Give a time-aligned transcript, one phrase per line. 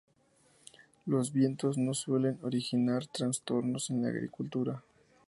[1.05, 4.81] Los vientos no suelen originar trastornos en la agricultura.